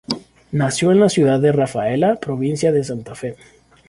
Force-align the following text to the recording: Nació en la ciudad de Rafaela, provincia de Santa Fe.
Nació 0.53 0.91
en 0.91 0.99
la 0.99 1.09
ciudad 1.09 1.39
de 1.39 1.51
Rafaela, 1.51 2.15
provincia 2.15 2.71
de 2.71 2.83
Santa 2.83 3.13
Fe. 3.13 3.35